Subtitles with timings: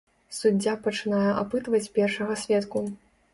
[0.37, 2.85] Суддзя пачынае апытваць першага сведку.